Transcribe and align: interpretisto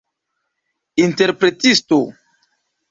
interpretisto 1.05 1.99